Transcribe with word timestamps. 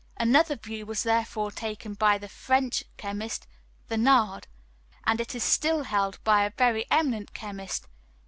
Another 0.17 0.55
view 0.55 0.87
was 0.87 1.03
therefore 1.03 1.51
taken 1.51 1.93
by 1.93 2.17
the 2.17 2.27
French 2.27 2.83
chemist, 2.97 3.45
Thenard, 3.87 4.47
and 5.05 5.21
it 5.21 5.35
is 5.35 5.43
still 5.43 5.83
held 5.83 6.17
by 6.23 6.43
a 6.43 6.49
very 6.57 6.87
eminent 6.89 7.35
chemist, 7.35 7.83
M. 7.83 7.89